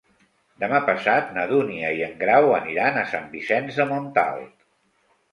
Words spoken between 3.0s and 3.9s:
a Sant Vicenç de